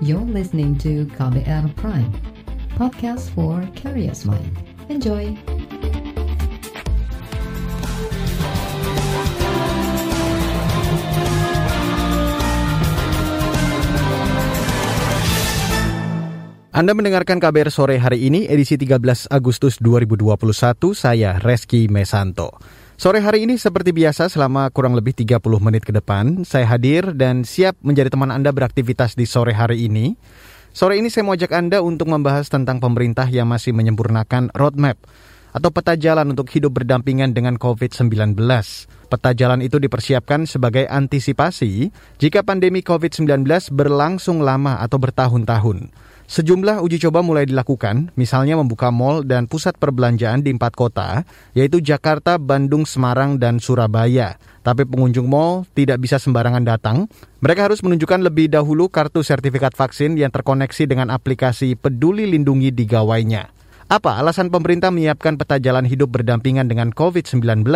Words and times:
You're 0.00 0.24
listening 0.24 0.80
to 0.80 1.04
KBR 1.12 1.76
Prime, 1.76 2.08
podcast 2.72 3.28
for 3.36 3.60
curious 3.76 4.24
mind. 4.24 4.48
Enjoy! 4.88 5.36
Anda 16.72 16.96
mendengarkan 16.96 17.36
KBR 17.36 17.68
sore 17.68 18.00
hari 18.00 18.24
ini 18.24 18.48
edisi 18.48 18.80
13 18.80 19.28
Agustus 19.28 19.76
2021, 19.84 20.96
saya 20.96 21.36
Reski 21.44 21.92
Mesanto. 21.92 22.56
Sore 23.00 23.24
hari 23.24 23.48
ini 23.48 23.56
seperti 23.56 23.96
biasa 23.96 24.28
selama 24.28 24.68
kurang 24.68 24.92
lebih 24.92 25.16
30 25.16 25.40
menit 25.64 25.88
ke 25.88 25.92
depan, 25.96 26.44
saya 26.44 26.68
hadir 26.68 27.16
dan 27.16 27.48
siap 27.48 27.80
menjadi 27.80 28.12
teman 28.12 28.28
Anda 28.28 28.52
beraktivitas 28.52 29.16
di 29.16 29.24
sore 29.24 29.56
hari 29.56 29.88
ini. 29.88 30.20
Sore 30.76 31.00
ini 31.00 31.08
saya 31.08 31.24
mau 31.24 31.32
ajak 31.32 31.48
Anda 31.48 31.80
untuk 31.80 32.12
membahas 32.12 32.52
tentang 32.52 32.76
pemerintah 32.76 33.24
yang 33.32 33.48
masih 33.48 33.72
menyempurnakan 33.72 34.52
roadmap 34.52 35.00
atau 35.56 35.72
peta 35.72 35.96
jalan 35.96 36.36
untuk 36.36 36.52
hidup 36.52 36.76
berdampingan 36.76 37.32
dengan 37.32 37.56
COVID-19. 37.56 38.36
Peta 39.08 39.30
jalan 39.32 39.64
itu 39.64 39.80
dipersiapkan 39.80 40.44
sebagai 40.44 40.84
antisipasi 40.84 41.88
jika 42.20 42.44
pandemi 42.44 42.84
COVID-19 42.84 43.48
berlangsung 43.72 44.44
lama 44.44 44.76
atau 44.76 45.00
bertahun-tahun. 45.00 45.88
Sejumlah 46.30 46.78
uji 46.86 47.02
coba 47.02 47.26
mulai 47.26 47.42
dilakukan, 47.42 48.14
misalnya 48.14 48.54
membuka 48.54 48.94
mal 48.94 49.26
dan 49.26 49.50
pusat 49.50 49.74
perbelanjaan 49.74 50.46
di 50.46 50.54
empat 50.54 50.78
kota, 50.78 51.26
yaitu 51.58 51.82
Jakarta, 51.82 52.38
Bandung, 52.38 52.86
Semarang, 52.86 53.34
dan 53.34 53.58
Surabaya. 53.58 54.38
Tapi 54.62 54.86
pengunjung 54.86 55.26
mal 55.26 55.66
tidak 55.74 55.98
bisa 55.98 56.22
sembarangan 56.22 56.62
datang. 56.62 57.10
Mereka 57.42 57.66
harus 57.66 57.82
menunjukkan 57.82 58.22
lebih 58.22 58.46
dahulu 58.46 58.86
kartu 58.86 59.26
sertifikat 59.26 59.74
vaksin 59.74 60.14
yang 60.14 60.30
terkoneksi 60.30 60.86
dengan 60.86 61.10
aplikasi 61.10 61.74
Peduli 61.74 62.30
Lindungi 62.30 62.70
di 62.70 62.86
gawainya. 62.86 63.50
Apa 63.90 64.22
alasan 64.22 64.54
pemerintah 64.54 64.94
menyiapkan 64.94 65.34
peta 65.34 65.58
jalan 65.58 65.82
hidup 65.82 66.14
berdampingan 66.14 66.70
dengan 66.70 66.94
COVID-19? 66.94 67.66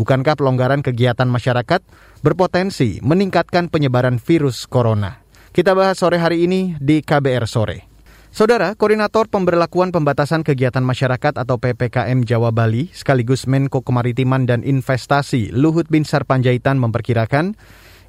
Bukankah 0.00 0.40
pelonggaran 0.40 0.80
kegiatan 0.80 1.28
masyarakat 1.28 1.84
berpotensi 2.24 3.04
meningkatkan 3.04 3.68
penyebaran 3.68 4.16
virus 4.16 4.64
corona? 4.64 5.23
Kita 5.54 5.70
bahas 5.70 6.02
sore 6.02 6.18
hari 6.18 6.50
ini 6.50 6.74
di 6.82 6.98
KBR 6.98 7.46
Sore. 7.46 7.86
Saudara, 8.34 8.74
Koordinator 8.74 9.30
Pemberlakuan 9.30 9.94
Pembatasan 9.94 10.42
Kegiatan 10.42 10.82
Masyarakat 10.82 11.30
atau 11.30 11.62
PPKM 11.62 12.26
Jawa 12.26 12.50
Bali 12.50 12.90
sekaligus 12.90 13.46
Menko 13.46 13.86
Kemaritiman 13.86 14.50
dan 14.50 14.66
Investasi 14.66 15.54
Luhut 15.54 15.86
Binsar 15.86 16.26
Panjaitan 16.26 16.82
memperkirakan 16.82 17.54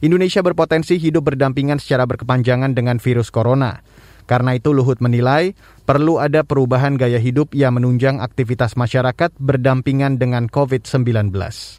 Indonesia 0.01 0.41
berpotensi 0.41 0.97
hidup 0.97 1.29
berdampingan 1.29 1.77
secara 1.77 2.09
berkepanjangan 2.09 2.73
dengan 2.73 2.97
virus 2.97 3.29
corona. 3.29 3.85
Karena 4.25 4.57
itu 4.57 4.73
Luhut 4.73 4.97
menilai 4.97 5.53
perlu 5.85 6.17
ada 6.17 6.41
perubahan 6.41 6.97
gaya 6.97 7.21
hidup 7.21 7.53
yang 7.53 7.77
menunjang 7.77 8.17
aktivitas 8.17 8.73
masyarakat 8.73 9.29
berdampingan 9.37 10.17
dengan 10.17 10.49
COVID-19. 10.49 11.29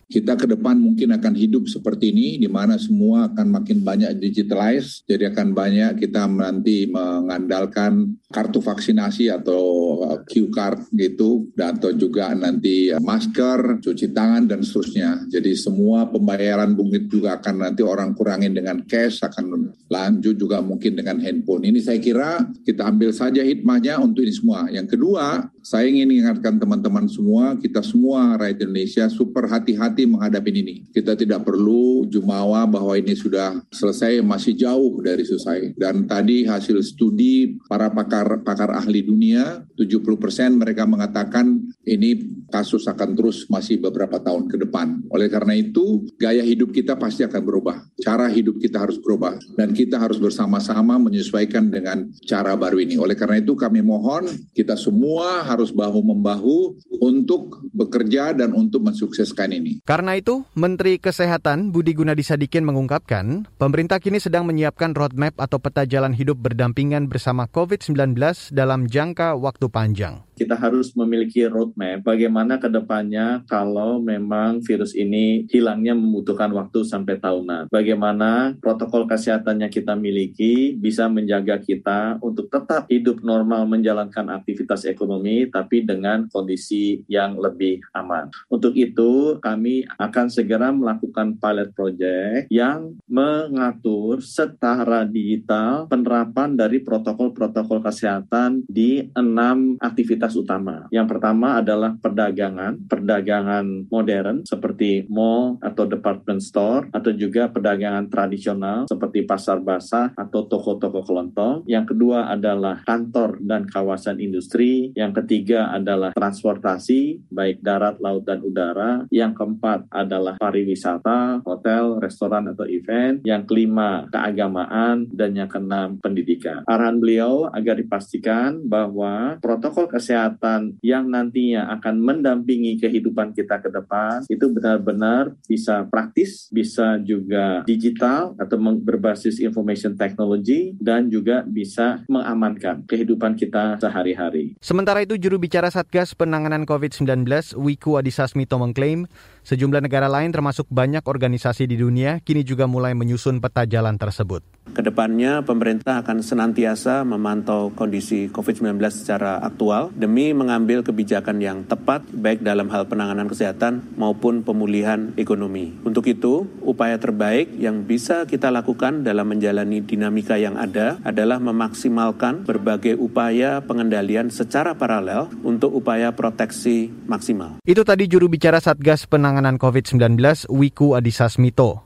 Kita 0.06 0.38
ke 0.38 0.46
depan 0.46 0.78
mungkin 0.78 1.10
akan 1.18 1.34
hidup 1.34 1.66
seperti 1.66 2.14
ini, 2.14 2.38
di 2.38 2.46
mana 2.46 2.78
semua 2.78 3.26
akan 3.26 3.60
makin 3.60 3.82
banyak 3.82 4.22
digitalized, 4.22 5.02
jadi 5.10 5.34
akan 5.34 5.52
banyak 5.52 5.98
kita 5.98 6.30
nanti 6.30 6.86
mengandalkan 6.86 8.14
kartu 8.30 8.62
vaksinasi 8.62 9.26
atau 9.34 9.62
uh, 10.06 10.18
Q 10.22 10.54
card 10.54 10.86
gitu, 10.94 11.50
atau 11.58 11.90
juga 11.90 12.30
nanti 12.38 12.94
uh, 12.94 13.02
masker, 13.02 13.82
cuci 13.82 14.14
tangan 14.14 14.46
dan 14.46 14.62
seterusnya. 14.62 15.26
Jadi 15.26 15.58
semua 15.58 16.06
pembayaran 16.06 16.78
bungit 16.78 17.10
juga 17.10 17.42
akan 17.42 17.66
nanti 17.66 17.82
orang 17.82 18.14
kurangin 18.14 18.54
dengan 18.54 18.86
cash, 18.86 19.26
akan 19.26 19.74
lanjut 19.90 20.38
juga 20.38 20.62
mungkin 20.62 20.94
dengan 20.94 21.18
handphone. 21.18 21.66
Ini 21.66 21.82
saya 21.82 21.98
kira 21.98 22.46
kita 22.62 22.86
ambil 22.86 23.10
saja 23.10 23.42
hikmahnya 23.42 23.95
untuk 24.00 24.22
ini 24.24 24.34
semua. 24.34 24.66
Yang 24.68 24.96
kedua, 24.96 25.46
saya 25.66 25.90
ingin 25.90 26.22
ingatkan 26.22 26.62
teman-teman 26.62 27.10
semua, 27.10 27.58
kita 27.58 27.82
semua 27.82 28.38
rakyat 28.38 28.62
Indonesia 28.62 29.10
super 29.10 29.50
hati-hati 29.50 30.06
menghadapi 30.06 30.50
ini. 30.54 30.74
Kita 30.94 31.18
tidak 31.18 31.42
perlu 31.42 32.06
jumawa 32.06 32.62
bahwa 32.70 32.94
ini 32.94 33.18
sudah 33.18 33.58
selesai, 33.74 34.22
masih 34.22 34.54
jauh 34.54 35.02
dari 35.02 35.26
selesai. 35.26 35.74
Dan 35.74 36.06
tadi 36.06 36.46
hasil 36.46 36.78
studi 36.86 37.58
para 37.66 37.90
pakar 37.90 38.46
pakar 38.46 38.78
ahli 38.78 39.02
dunia, 39.02 39.66
70% 39.74 40.54
mereka 40.54 40.86
mengatakan 40.86 41.66
ini 41.82 42.38
kasus 42.46 42.86
akan 42.86 43.18
terus 43.18 43.50
masih 43.50 43.82
beberapa 43.82 44.22
tahun 44.22 44.46
ke 44.46 44.62
depan. 44.62 45.02
Oleh 45.10 45.26
karena 45.26 45.58
itu, 45.58 46.06
gaya 46.14 46.46
hidup 46.46 46.70
kita 46.70 46.94
pasti 46.94 47.26
akan 47.26 47.42
berubah. 47.42 47.82
Cara 47.98 48.30
hidup 48.30 48.62
kita 48.62 48.86
harus 48.86 49.02
berubah. 49.02 49.34
Dan 49.58 49.74
kita 49.74 49.98
harus 49.98 50.22
bersama-sama 50.22 50.94
menyesuaikan 50.94 51.74
dengan 51.74 52.06
cara 52.22 52.54
baru 52.54 52.78
ini. 52.78 53.02
Oleh 53.02 53.18
karena 53.18 53.42
itu 53.42 53.58
kami 53.58 53.82
mohon 53.82 54.30
kita 54.54 54.78
semua 54.78 55.42
harus 55.42 55.55
bahu-membahu 55.70 56.76
untuk 57.00 57.64
bekerja 57.72 58.36
dan 58.36 58.52
untuk 58.52 58.84
mensukseskan 58.84 59.54
ini. 59.54 59.80
Karena 59.86 60.18
itu, 60.18 60.42
Menteri 60.58 61.00
Kesehatan 61.00 61.70
Budi 61.70 61.96
Gunadi 61.96 62.26
Sadikin 62.26 62.66
mengungkapkan, 62.66 63.46
pemerintah 63.56 64.02
kini 64.02 64.18
sedang 64.18 64.44
menyiapkan 64.44 64.92
roadmap 64.92 65.38
atau 65.40 65.56
peta 65.62 65.86
jalan 65.86 66.12
hidup 66.12 66.36
berdampingan 66.42 67.06
bersama 67.06 67.46
COVID-19 67.48 68.18
dalam 68.52 68.90
jangka 68.90 69.38
waktu 69.38 69.70
panjang 69.70 70.25
kita 70.36 70.52
harus 70.52 70.92
memiliki 70.92 71.48
roadmap 71.48 72.04
bagaimana 72.04 72.60
ke 72.60 72.68
depannya 72.68 73.40
kalau 73.48 73.98
memang 73.98 74.60
virus 74.60 74.92
ini 74.92 75.48
hilangnya 75.48 75.96
membutuhkan 75.96 76.52
waktu 76.52 76.84
sampai 76.84 77.16
tahunan. 77.16 77.72
Bagaimana 77.72 78.52
protokol 78.60 79.08
kesehatan 79.08 79.64
yang 79.64 79.72
kita 79.72 79.96
miliki 79.96 80.76
bisa 80.76 81.08
menjaga 81.08 81.56
kita 81.56 82.20
untuk 82.20 82.52
tetap 82.52 82.84
hidup 82.92 83.24
normal 83.24 83.64
menjalankan 83.64 84.28
aktivitas 84.28 84.84
ekonomi 84.84 85.48
tapi 85.48 85.88
dengan 85.88 86.28
kondisi 86.28 87.00
yang 87.08 87.40
lebih 87.40 87.80
aman. 87.96 88.28
Untuk 88.52 88.76
itu 88.76 89.40
kami 89.40 89.88
akan 89.96 90.26
segera 90.28 90.68
melakukan 90.68 91.40
pilot 91.40 91.72
project 91.72 92.52
yang 92.52 92.92
mengatur 93.08 94.20
setara 94.20 95.08
digital 95.08 95.88
penerapan 95.88 96.52
dari 96.52 96.84
protokol-protokol 96.84 97.80
kesehatan 97.80 98.68
di 98.68 99.08
enam 99.16 99.80
aktivitas 99.80 100.25
aktivitas 100.26 100.42
utama. 100.42 100.76
Yang 100.90 101.06
pertama 101.16 101.62
adalah 101.62 101.94
perdagangan, 101.94 102.90
perdagangan 102.90 103.86
modern 103.86 104.42
seperti 104.42 105.06
mall 105.06 105.62
atau 105.62 105.86
department 105.86 106.42
store 106.42 106.90
atau 106.90 107.14
juga 107.14 107.46
perdagangan 107.48 108.10
tradisional 108.10 108.90
seperti 108.90 109.22
pasar 109.22 109.62
basah 109.62 110.10
atau 110.18 110.50
toko-toko 110.50 111.06
kelontong. 111.06 111.62
Yang 111.70 111.94
kedua 111.94 112.26
adalah 112.30 112.82
kantor 112.82 113.38
dan 113.38 113.70
kawasan 113.70 114.18
industri. 114.18 114.90
Yang 114.98 115.22
ketiga 115.22 115.70
adalah 115.70 116.10
transportasi 116.12 117.30
baik 117.30 117.62
darat, 117.62 118.02
laut 118.02 118.26
dan 118.26 118.42
udara. 118.42 119.06
Yang 119.14 119.38
keempat 119.38 119.86
adalah 119.94 120.34
pariwisata, 120.42 121.46
hotel, 121.46 122.02
restoran 122.02 122.50
atau 122.50 122.66
event. 122.66 123.22
Yang 123.22 123.42
kelima 123.46 124.08
keagamaan 124.10 125.06
dan 125.12 125.36
yang 125.38 125.46
keenam 125.46 126.00
pendidikan. 126.02 126.66
Arahan 126.66 126.98
beliau 126.98 127.46
agar 127.52 127.78
dipastikan 127.78 128.64
bahwa 128.66 129.38
protokol 129.38 129.86
kesehatan 129.86 130.15
kesehatan 130.16 130.80
yang 130.80 131.12
nantinya 131.12 131.68
akan 131.76 132.00
mendampingi 132.00 132.80
kehidupan 132.80 133.36
kita 133.36 133.60
ke 133.60 133.68
depan 133.68 134.24
itu 134.32 134.48
benar-benar 134.48 135.36
bisa 135.44 135.84
praktis, 135.92 136.48
bisa 136.48 136.96
juga 137.04 137.60
digital 137.68 138.32
atau 138.40 138.56
berbasis 138.80 139.36
information 139.44 139.92
technology 139.92 140.72
dan 140.80 141.12
juga 141.12 141.44
bisa 141.44 142.00
mengamankan 142.08 142.88
kehidupan 142.88 143.36
kita 143.36 143.76
sehari-hari. 143.76 144.56
Sementara 144.64 145.04
itu 145.04 145.20
juru 145.20 145.36
bicara 145.36 145.68
Satgas 145.68 146.16
Penanganan 146.16 146.64
COVID-19 146.64 147.28
Wiku 147.60 148.00
Adhisa 148.00 148.24
Smito 148.24 148.56
mengklaim 148.56 149.04
sejumlah 149.46 149.78
negara 149.78 150.10
lain 150.10 150.34
termasuk 150.34 150.66
banyak 150.66 151.06
organisasi 151.06 151.70
di 151.70 151.78
dunia 151.78 152.18
kini 152.18 152.42
juga 152.42 152.66
mulai 152.66 152.98
menyusun 152.98 153.38
peta 153.38 153.62
jalan 153.62 153.94
tersebut. 153.94 154.42
Ke 154.74 154.82
depannya 154.82 155.46
pemerintah 155.46 156.02
akan 156.02 156.26
senantiasa 156.26 157.06
memantau 157.06 157.70
kondisi 157.70 158.26
COVID-19 158.34 158.82
secara 158.90 159.38
aktual 159.38 159.94
demi 159.94 160.34
mengambil 160.34 160.82
kebijakan 160.82 161.38
yang 161.38 161.62
tepat 161.62 162.02
baik 162.10 162.42
dalam 162.42 162.66
hal 162.74 162.90
penanganan 162.90 163.30
kesehatan 163.30 163.86
maupun 163.94 164.42
pemulihan 164.42 165.14
ekonomi. 165.14 165.70
Untuk 165.86 166.10
itu, 166.10 166.50
upaya 166.66 166.98
terbaik 166.98 167.54
yang 167.56 167.86
bisa 167.86 168.26
kita 168.26 168.50
lakukan 168.50 169.06
dalam 169.06 169.30
menjalani 169.30 169.86
dinamika 169.86 170.34
yang 170.34 170.58
ada 170.58 170.98
adalah 171.06 171.38
memaksimalkan 171.38 172.42
berbagai 172.42 172.98
upaya 172.98 173.62
pengendalian 173.62 174.34
secara 174.34 174.74
paralel 174.74 175.30
untuk 175.46 175.70
upaya 175.78 176.10
proteksi 176.10 176.90
maksimal. 177.06 177.62
Itu 177.62 177.86
tadi 177.86 178.10
juru 178.10 178.26
bicara 178.26 178.58
Satgas 178.58 179.06
Penanganan 179.06 179.35
COVID-19 179.36 180.16
Wiku 180.48 180.96
Adhisa 180.96 181.28
Smito. 181.28 181.84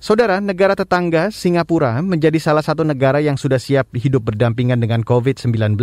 Saudara, 0.00 0.40
negara 0.40 0.72
tetangga 0.72 1.28
Singapura 1.28 2.00
menjadi 2.00 2.40
salah 2.40 2.64
satu 2.64 2.84
negara 2.84 3.20
yang 3.20 3.36
sudah 3.36 3.60
siap 3.60 3.92
hidup 3.92 4.32
berdampingan 4.32 4.80
dengan 4.80 5.04
COVID-19. 5.04 5.76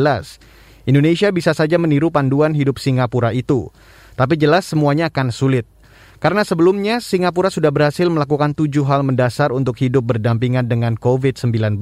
Indonesia 0.89 1.29
bisa 1.29 1.53
saja 1.53 1.77
meniru 1.77 2.09
panduan 2.09 2.57
hidup 2.57 2.81
Singapura 2.81 3.29
itu. 3.29 3.69
Tapi 4.17 4.33
jelas 4.41 4.65
semuanya 4.65 5.13
akan 5.13 5.29
sulit. 5.29 5.69
Karena 6.17 6.47
sebelumnya 6.47 7.03
Singapura 7.03 7.51
sudah 7.51 7.69
berhasil 7.69 8.07
melakukan 8.07 8.55
tujuh 8.55 8.87
hal 8.87 9.03
mendasar 9.03 9.51
untuk 9.51 9.75
hidup 9.77 10.07
berdampingan 10.07 10.65
dengan 10.65 10.95
COVID-19. 10.95 11.77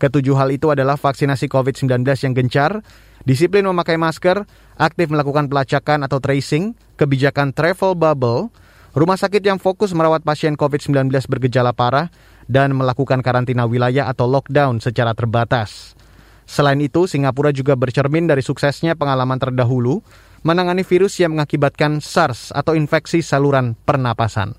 Ketujuh 0.00 0.34
hal 0.34 0.48
itu 0.50 0.72
adalah 0.72 0.98
vaksinasi 0.98 1.46
COVID-19 1.52 2.02
yang 2.24 2.32
gencar, 2.34 2.80
disiplin 3.24 3.64
memakai 3.64 3.98
masker, 4.00 4.44
aktif 4.76 5.12
melakukan 5.12 5.48
pelacakan 5.48 6.04
atau 6.06 6.20
tracing, 6.20 6.76
kebijakan 6.96 7.52
travel 7.52 7.96
bubble, 7.96 8.48
rumah 8.96 9.18
sakit 9.18 9.42
yang 9.42 9.58
fokus 9.58 9.92
merawat 9.92 10.22
pasien 10.22 10.54
COVID-19 10.54 11.10
bergejala 11.28 11.74
parah, 11.74 12.08
dan 12.46 12.76
melakukan 12.76 13.24
karantina 13.24 13.64
wilayah 13.64 14.08
atau 14.08 14.28
lockdown 14.28 14.78
secara 14.78 15.16
terbatas. 15.16 15.96
Selain 16.44 16.76
itu, 16.76 17.08
Singapura 17.08 17.50
juga 17.56 17.72
bercermin 17.72 18.28
dari 18.28 18.44
suksesnya 18.44 18.94
pengalaman 18.94 19.40
terdahulu 19.40 20.04
menangani 20.44 20.84
virus 20.84 21.16
yang 21.16 21.32
mengakibatkan 21.32 22.04
SARS 22.04 22.52
atau 22.52 22.76
infeksi 22.76 23.24
saluran 23.24 23.72
pernapasan. 23.88 24.52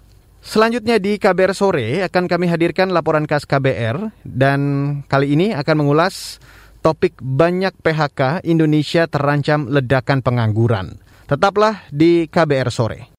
Selanjutnya 0.45 1.01
di 1.01 1.17
KBR 1.17 1.57
sore 1.57 2.05
akan 2.05 2.29
kami 2.29 2.45
hadirkan 2.45 2.93
laporan 2.93 3.25
khas 3.25 3.49
KBR 3.49 4.13
dan 4.25 4.61
kali 5.09 5.33
ini 5.33 5.57
akan 5.57 5.85
mengulas 5.85 6.37
topik 6.85 7.17
banyak 7.17 7.73
PHK 7.81 8.45
Indonesia 8.45 9.09
terancam 9.09 9.65
ledakan 9.73 10.21
pengangguran. 10.21 11.01
Tetaplah 11.25 11.89
di 11.89 12.29
KBR 12.29 12.69
sore. 12.69 13.09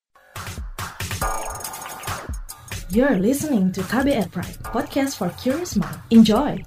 You're 2.94 3.18
listening 3.18 3.74
to 3.74 3.82
KBR 3.82 4.30
Pride, 4.30 4.62
podcast 4.70 5.18
for 5.18 5.34
curious 5.42 5.74
mind. 5.74 5.98
Enjoy. 6.14 6.62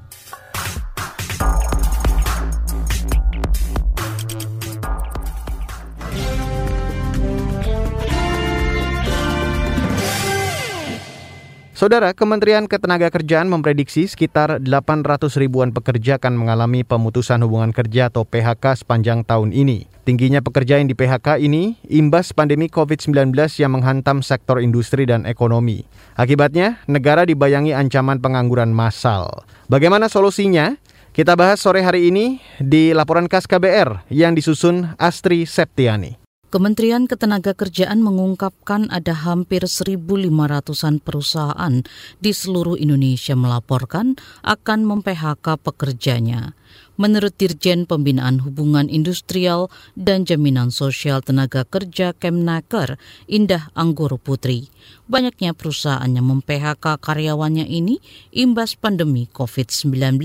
Saudara, 11.80 12.12
Kementerian 12.12 12.68
Ketenagakerjaan 12.68 13.48
memprediksi 13.48 14.04
sekitar 14.04 14.60
800 14.60 15.32
ribuan 15.40 15.72
pekerja 15.72 16.20
akan 16.20 16.36
mengalami 16.36 16.84
pemutusan 16.84 17.40
hubungan 17.48 17.72
kerja 17.72 18.12
atau 18.12 18.28
PHK 18.28 18.84
sepanjang 18.84 19.24
tahun 19.24 19.56
ini. 19.56 19.88
Tingginya 20.04 20.44
pekerja 20.44 20.76
yang 20.76 20.92
di 20.92 20.96
PHK 21.00 21.40
ini 21.40 21.80
imbas 21.88 22.36
pandemi 22.36 22.68
COVID-19 22.68 23.32
yang 23.64 23.80
menghantam 23.80 24.20
sektor 24.20 24.60
industri 24.60 25.08
dan 25.08 25.24
ekonomi. 25.24 25.88
Akibatnya, 26.20 26.84
negara 26.84 27.24
dibayangi 27.24 27.72
ancaman 27.72 28.20
pengangguran 28.20 28.76
massal. 28.76 29.48
Bagaimana 29.72 30.12
solusinya? 30.12 30.76
Kita 31.16 31.40
bahas 31.40 31.64
sore 31.64 31.80
hari 31.80 32.12
ini 32.12 32.44
di 32.60 32.92
laporan 32.92 33.32
khas 33.32 33.48
KBR 33.48 34.12
yang 34.12 34.36
disusun 34.36 35.00
Astri 35.00 35.48
Septiani. 35.48 36.29
Kementerian 36.50 37.06
Ketenagakerjaan 37.06 38.02
mengungkapkan 38.02 38.90
ada 38.90 39.14
hampir 39.14 39.70
1.500-an 39.70 40.98
perusahaan 40.98 41.86
di 42.18 42.32
seluruh 42.34 42.74
Indonesia 42.74 43.38
melaporkan 43.38 44.18
akan 44.42 44.80
mem-PHK 44.82 45.46
pekerjanya. 45.62 46.58
Menurut 46.98 47.38
Dirjen 47.38 47.86
Pembinaan 47.86 48.42
Hubungan 48.42 48.90
Industrial 48.90 49.70
dan 49.94 50.26
Jaminan 50.26 50.74
Sosial 50.74 51.22
Tenaga 51.22 51.70
Kerja 51.70 52.18
Kemnaker, 52.18 52.98
Indah 53.30 53.70
Anggoro 53.78 54.18
Putri, 54.18 54.74
banyaknya 55.06 55.54
perusahaan 55.54 56.10
yang 56.10 56.34
mem-PHK 56.34 56.98
karyawannya 56.98 57.70
ini 57.70 58.02
imbas 58.34 58.74
pandemi 58.74 59.30
COVID-19. 59.30 60.18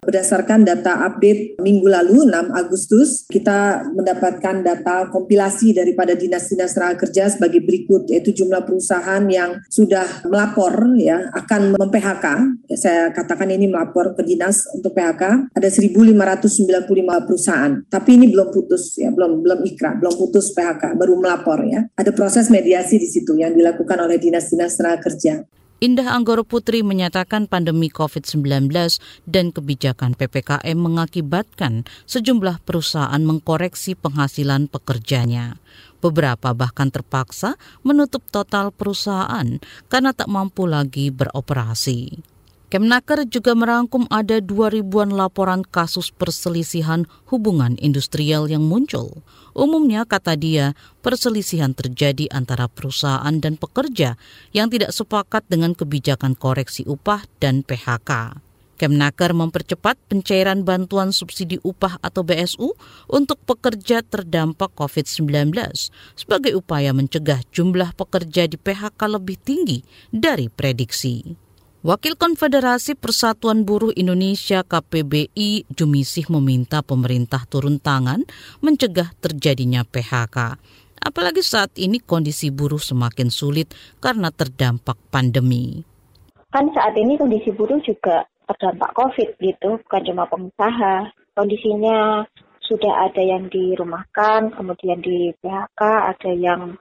Berdasarkan 0.00 0.64
data 0.64 1.04
update 1.04 1.60
minggu 1.60 1.84
lalu 1.84 2.24
6 2.24 2.56
Agustus, 2.56 3.28
kita 3.28 3.84
mendapatkan 3.92 4.64
data 4.64 5.12
kompilasi 5.12 5.76
daripada 5.76 6.16
dinas-dinas 6.16 6.72
tenaga 6.72 7.04
kerja 7.04 7.28
sebagai 7.28 7.60
berikut 7.60 8.08
yaitu 8.08 8.32
jumlah 8.32 8.64
perusahaan 8.64 9.20
yang 9.28 9.60
sudah 9.68 10.24
melapor 10.24 10.96
ya 10.96 11.28
akan 11.36 11.76
mem-PHK. 11.76 12.26
Saya 12.80 13.12
katakan 13.12 13.52
ini 13.52 13.68
melapor 13.68 14.16
ke 14.16 14.24
dinas 14.24 14.64
untuk 14.72 14.96
PHK 14.96 15.52
ada 15.52 15.68
1595 15.68 17.28
perusahaan. 17.28 17.72
Tapi 17.84 18.10
ini 18.16 18.32
belum 18.32 18.48
putus 18.56 18.96
ya, 18.96 19.12
belum 19.12 19.44
belum 19.44 19.60
ikrar, 19.68 20.00
belum 20.00 20.16
putus 20.16 20.56
PHK, 20.56 20.96
baru 20.96 21.20
melapor 21.20 21.60
ya. 21.68 21.84
Ada 21.92 22.16
proses 22.16 22.48
mediasi 22.48 22.96
di 22.96 23.06
situ 23.06 23.36
yang 23.36 23.52
dilakukan 23.52 24.00
oleh 24.00 24.16
dinas-dinas 24.16 24.80
tenaga 24.80 25.12
kerja. 25.12 25.44
Indah 25.80 26.12
Anggoro 26.12 26.44
Putri 26.44 26.84
menyatakan 26.84 27.48
pandemi 27.48 27.88
COVID-19 27.88 28.68
dan 29.24 29.48
kebijakan 29.48 30.12
PPKM 30.12 30.76
mengakibatkan 30.76 31.88
sejumlah 32.04 32.60
perusahaan 32.68 33.22
mengkoreksi 33.24 33.96
penghasilan 33.96 34.68
pekerjanya. 34.68 35.56
Beberapa 36.04 36.52
bahkan 36.52 36.92
terpaksa 36.92 37.56
menutup 37.80 38.20
total 38.28 38.76
perusahaan 38.76 39.56
karena 39.88 40.12
tak 40.12 40.28
mampu 40.28 40.68
lagi 40.68 41.08
beroperasi. 41.08 42.29
Kemnaker 42.70 43.26
juga 43.26 43.58
merangkum 43.58 44.06
ada 44.14 44.38
dua 44.38 44.70
ribuan 44.70 45.10
laporan 45.10 45.66
kasus 45.66 46.14
perselisihan 46.14 47.02
hubungan 47.26 47.74
industrial 47.82 48.46
yang 48.46 48.62
muncul. 48.62 49.26
Umumnya, 49.58 50.06
kata 50.06 50.38
dia, 50.38 50.78
perselisihan 51.02 51.74
terjadi 51.74 52.30
antara 52.30 52.70
perusahaan 52.70 53.34
dan 53.42 53.58
pekerja 53.58 54.14
yang 54.54 54.70
tidak 54.70 54.94
sepakat 54.94 55.42
dengan 55.50 55.74
kebijakan 55.74 56.38
koreksi 56.38 56.86
upah 56.86 57.26
dan 57.42 57.66
PHK. 57.66 58.38
Kemnaker 58.78 59.34
mempercepat 59.34 59.98
pencairan 60.06 60.62
bantuan 60.62 61.10
subsidi 61.10 61.58
upah 61.66 61.98
atau 61.98 62.22
BSU 62.22 62.70
untuk 63.10 63.42
pekerja 63.50 64.06
terdampak 64.06 64.70
COVID-19 64.78 65.58
sebagai 66.14 66.54
upaya 66.54 66.94
mencegah 66.94 67.42
jumlah 67.50 67.98
pekerja 67.98 68.46
di 68.46 68.54
PHK 68.54 69.00
lebih 69.10 69.42
tinggi 69.42 69.82
dari 70.14 70.46
prediksi. 70.46 71.49
Wakil 71.80 72.12
Konfederasi 72.12 72.92
Persatuan 72.92 73.64
Buruh 73.64 73.88
Indonesia 73.96 74.60
KPBI 74.60 75.64
Jumisih 75.72 76.28
meminta 76.28 76.84
pemerintah 76.84 77.48
turun 77.48 77.80
tangan 77.80 78.20
mencegah 78.60 79.16
terjadinya 79.16 79.80
PHK. 79.88 80.60
Apalagi 81.00 81.40
saat 81.40 81.72
ini 81.80 81.96
kondisi 81.96 82.52
buruh 82.52 82.76
semakin 82.76 83.32
sulit 83.32 83.72
karena 83.96 84.28
terdampak 84.28 85.00
pandemi. 85.08 85.80
Kan 86.52 86.68
saat 86.76 86.92
ini 87.00 87.16
kondisi 87.16 87.48
buruh 87.48 87.80
juga 87.80 88.28
terdampak 88.44 88.92
COVID 88.92 89.40
gitu, 89.40 89.80
bukan 89.80 90.02
cuma 90.04 90.28
pengusaha. 90.28 91.08
Kondisinya 91.32 92.28
sudah 92.60 93.08
ada 93.08 93.24
yang 93.24 93.48
dirumahkan, 93.48 94.52
kemudian 94.52 95.00
di 95.00 95.32
PHK, 95.40 95.80
ada 96.12 96.30
yang 96.36 96.76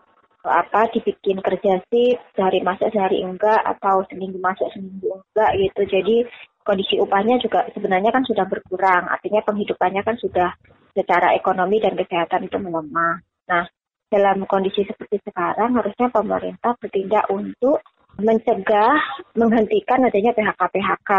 apa 0.47 0.87
dibikin 0.95 1.43
kerja 1.43 1.83
sih 1.91 2.15
sehari 2.31 2.63
masuk 2.63 2.87
sehari 2.95 3.19
enggak 3.19 3.59
atau 3.59 4.07
seminggu 4.07 4.39
masuk 4.39 4.71
seminggu 4.71 5.19
enggak 5.19 5.51
gitu. 5.59 5.81
Jadi 5.99 6.15
kondisi 6.63 6.95
upahnya 7.01 7.41
juga 7.43 7.67
sebenarnya 7.75 8.15
kan 8.15 8.23
sudah 8.23 8.45
berkurang. 8.47 9.09
Artinya 9.11 9.43
penghidupannya 9.43 10.01
kan 10.05 10.15
sudah 10.15 10.55
secara 10.95 11.35
ekonomi 11.35 11.83
dan 11.83 11.99
kesehatan 11.99 12.47
itu 12.47 12.55
melemah. 12.55 13.19
Nah 13.51 13.67
dalam 14.09 14.47
kondisi 14.49 14.87
seperti 14.87 15.21
sekarang 15.27 15.75
harusnya 15.75 16.07
pemerintah 16.09 16.73
bertindak 16.79 17.29
untuk 17.29 17.83
mencegah 18.19 18.97
menghentikan 19.37 20.03
adanya 20.07 20.35
PHK-PHK 20.35 21.11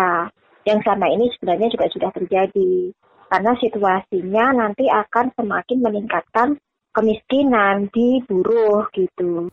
yang 0.68 0.78
selama 0.84 1.06
ini 1.08 1.32
sebenarnya 1.36 1.68
juga 1.72 1.86
sudah 1.88 2.10
terjadi. 2.12 2.92
Karena 3.30 3.52
situasinya 3.62 4.44
nanti 4.58 4.90
akan 4.90 5.30
semakin 5.38 5.78
meningkatkan 5.80 6.58
kemiskinan 6.94 7.90
di 7.94 8.22
buruh 8.26 8.86
gitu. 8.94 9.50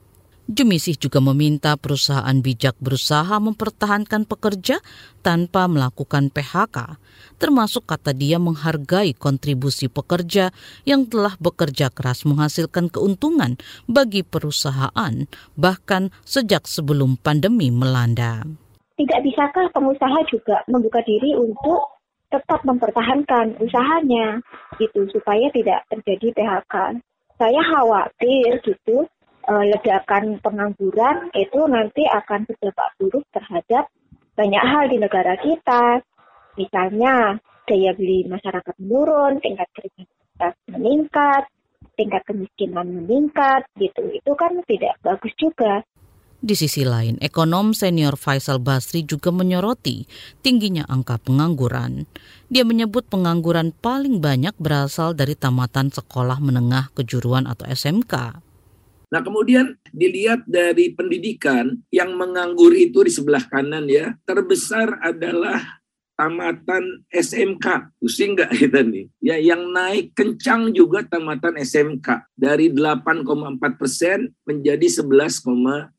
Jumisih 0.48 0.96
juga 0.96 1.20
meminta 1.20 1.76
perusahaan 1.76 2.40
bijak 2.40 2.80
berusaha 2.80 3.36
mempertahankan 3.36 4.24
pekerja 4.24 4.80
tanpa 5.20 5.68
melakukan 5.68 6.32
PHK, 6.32 7.04
termasuk 7.36 7.84
kata 7.84 8.16
dia 8.16 8.40
menghargai 8.40 9.12
kontribusi 9.12 9.92
pekerja 9.92 10.56
yang 10.88 11.04
telah 11.12 11.36
bekerja 11.36 11.92
keras 11.92 12.24
menghasilkan 12.24 12.88
keuntungan 12.88 13.60
bagi 13.92 14.24
perusahaan, 14.24 15.28
bahkan 15.60 16.16
sejak 16.24 16.64
sebelum 16.64 17.20
pandemi 17.20 17.68
melanda. 17.68 18.48
Tidak 18.96 19.20
bisakah 19.28 19.68
pengusaha 19.76 20.32
juga 20.32 20.64
membuka 20.72 21.04
diri 21.04 21.36
untuk 21.36 22.00
tetap 22.32 22.64
mempertahankan 22.64 23.60
usahanya 23.60 24.40
gitu 24.80 25.12
supaya 25.12 25.52
tidak 25.52 25.84
terjadi 25.92 26.32
PHK 26.40 27.04
saya 27.38 27.62
khawatir 27.62 28.60
gitu 28.66 29.06
uh, 29.48 29.64
ledakan 29.64 30.42
pengangguran 30.42 31.30
itu 31.38 31.60
nanti 31.70 32.04
akan 32.10 32.44
berdampak 32.50 32.90
buruk 32.98 33.26
terhadap 33.32 33.86
banyak 34.38 34.64
hal 34.64 34.86
di 34.90 34.98
negara 35.02 35.34
kita. 35.42 36.02
Misalnya 36.58 37.38
daya 37.70 37.92
beli 37.94 38.26
masyarakat 38.26 38.76
menurun, 38.82 39.38
tingkat 39.42 39.70
kriminalitas 39.74 40.54
meningkat, 40.70 41.44
tingkat 41.98 42.22
kemiskinan 42.26 42.88
meningkat, 42.90 43.66
gitu. 43.78 44.02
Itu 44.14 44.34
kan 44.34 44.58
tidak 44.66 44.98
bagus 45.02 45.34
juga. 45.38 45.82
Di 46.38 46.54
sisi 46.54 46.86
lain, 46.86 47.18
ekonom 47.18 47.74
senior 47.74 48.14
Faisal 48.14 48.62
Basri 48.62 49.02
juga 49.02 49.34
menyoroti 49.34 50.06
tingginya 50.46 50.86
angka 50.86 51.18
pengangguran. 51.18 52.06
Dia 52.54 52.62
menyebut 52.62 53.10
pengangguran 53.10 53.74
paling 53.74 54.22
banyak 54.22 54.54
berasal 54.62 55.18
dari 55.18 55.34
tamatan 55.34 55.90
sekolah 55.90 56.38
menengah 56.38 56.94
kejuruan 56.94 57.50
atau 57.50 57.66
SMK. 57.66 58.38
Nah 59.08 59.22
kemudian 59.26 59.82
dilihat 59.90 60.46
dari 60.46 60.94
pendidikan 60.94 61.82
yang 61.90 62.14
menganggur 62.14 62.70
itu 62.76 63.02
di 63.02 63.10
sebelah 63.10 63.42
kanan 63.50 63.90
ya 63.90 64.14
terbesar 64.28 65.00
adalah 65.02 65.82
tamatan 66.18 67.06
SMK. 67.10 67.98
Pusing 67.98 68.38
nggak 68.38 68.52
kita 68.58 68.82
nih? 68.86 69.06
Ya, 69.22 69.38
yang 69.38 69.70
naik 69.72 70.18
kencang 70.18 70.74
juga 70.74 71.06
tamatan 71.06 71.56
SMK 71.62 72.30
dari 72.34 72.74
8,4 72.74 73.26
persen 73.78 74.34
menjadi 74.44 74.86
11,5 74.86 75.97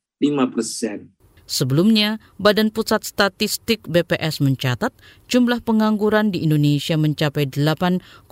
persen. 0.51 1.15
Sebelumnya, 1.49 2.21
Badan 2.37 2.69
Pusat 2.69 3.09
Statistik 3.09 3.81
BPS 3.89 4.45
mencatat 4.45 4.93
jumlah 5.33 5.65
pengangguran 5.65 6.29
di 6.29 6.45
Indonesia 6.45 7.01
mencapai 7.01 7.49
8,75 7.49 8.29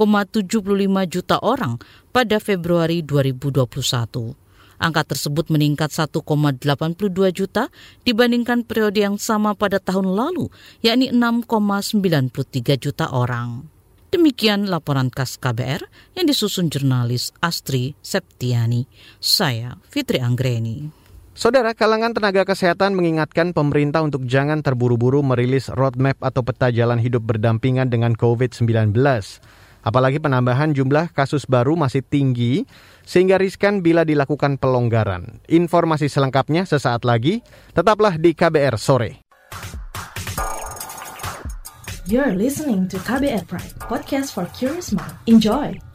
juta 1.09 1.41
orang 1.41 1.81
pada 2.13 2.37
Februari 2.37 3.01
2021. 3.01 4.37
Angka 4.77 5.17
tersebut 5.17 5.49
meningkat 5.49 5.89
1,82 5.97 6.61
juta 7.33 7.73
dibandingkan 8.05 8.69
periode 8.69 9.01
yang 9.01 9.17
sama 9.17 9.57
pada 9.57 9.81
tahun 9.81 10.13
lalu, 10.13 10.53
yakni 10.85 11.09
6,93 11.09 12.77
juta 12.77 13.09
orang. 13.09 13.65
Demikian 14.13 14.69
laporan 14.69 15.09
khas 15.09 15.41
KBR 15.41 15.89
yang 16.21 16.29
disusun 16.29 16.69
jurnalis 16.69 17.33
Astri 17.41 17.97
Septiani. 18.05 18.85
Saya 19.17 19.81
Fitri 19.89 20.21
Anggreni. 20.21 21.06
Saudara, 21.37 21.77
kalangan 21.77 22.17
tenaga 22.17 22.49
kesehatan 22.49 22.97
mengingatkan 22.97 23.53
pemerintah 23.53 24.01
untuk 24.01 24.25
jangan 24.25 24.65
terburu-buru 24.65 25.21
merilis 25.21 25.69
roadmap 25.69 26.17
atau 26.25 26.41
peta 26.41 26.73
jalan 26.73 26.97
hidup 26.97 27.29
berdampingan 27.29 27.93
dengan 27.93 28.17
COVID-19. 28.17 28.97
Apalagi 29.85 30.17
penambahan 30.17 30.73
jumlah 30.73 31.13
kasus 31.13 31.45
baru 31.45 31.77
masih 31.77 32.01
tinggi 32.01 32.65
sehingga 33.05 33.37
riskan 33.37 33.85
bila 33.85 34.09
dilakukan 34.09 34.57
pelonggaran. 34.57 35.45
Informasi 35.53 36.09
selengkapnya 36.09 36.65
sesaat 36.65 37.05
lagi, 37.05 37.45
tetaplah 37.77 38.17
di 38.17 38.33
KBR 38.33 38.81
sore. 38.81 39.21
You're 42.09 42.33
listening 42.33 42.89
to 42.89 42.97
KBR 43.05 43.45
Pride, 43.45 43.77
podcast 43.77 44.33
for 44.33 44.49
curious 44.57 44.89
mind. 44.89 45.13
Enjoy. 45.29 45.86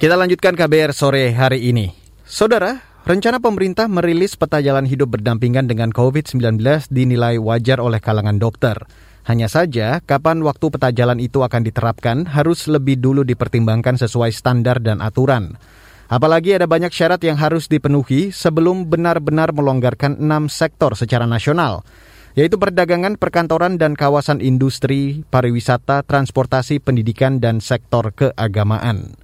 Kita 0.00 0.16
lanjutkan 0.16 0.56
KBR 0.56 0.96
sore 0.96 1.28
hari 1.36 1.68
ini. 1.68 1.92
Saudara, 2.24 2.80
Rencana 3.04 3.36
pemerintah 3.36 3.84
merilis 3.84 4.32
peta 4.32 4.64
jalan 4.64 4.88
hidup 4.88 5.12
berdampingan 5.12 5.68
dengan 5.68 5.92
COVID-19 5.92 6.56
dinilai 6.88 7.36
wajar 7.36 7.84
oleh 7.84 8.00
kalangan 8.00 8.40
dokter. 8.40 8.80
Hanya 9.28 9.52
saja, 9.52 10.00
kapan 10.00 10.40
waktu 10.40 10.72
peta 10.72 10.88
jalan 10.88 11.20
itu 11.20 11.44
akan 11.44 11.68
diterapkan 11.68 12.24
harus 12.32 12.64
lebih 12.64 12.96
dulu 12.96 13.28
dipertimbangkan 13.28 14.00
sesuai 14.00 14.32
standar 14.32 14.80
dan 14.80 15.04
aturan. 15.04 15.60
Apalagi 16.08 16.56
ada 16.56 16.64
banyak 16.64 16.96
syarat 16.96 17.20
yang 17.20 17.36
harus 17.36 17.68
dipenuhi 17.68 18.32
sebelum 18.32 18.88
benar-benar 18.88 19.52
melonggarkan 19.52 20.16
enam 20.16 20.48
sektor 20.48 20.96
secara 20.96 21.28
nasional, 21.28 21.84
yaitu 22.32 22.56
perdagangan, 22.56 23.20
perkantoran, 23.20 23.76
dan 23.76 23.92
kawasan 23.92 24.40
industri, 24.40 25.28
pariwisata, 25.28 26.08
transportasi, 26.08 26.80
pendidikan, 26.80 27.36
dan 27.36 27.60
sektor 27.60 28.16
keagamaan. 28.16 29.19